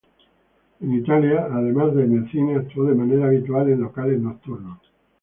[0.79, 4.79] En Italia, además de en el cine, actuó de manera habitual en locales nocturnos.